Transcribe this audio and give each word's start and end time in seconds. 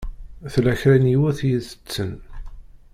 Tella 0.51 0.73
kra 0.79 0.95
n 1.03 1.05
yiwet 1.11 1.39
i 1.47 1.49
itetten. 1.57 2.11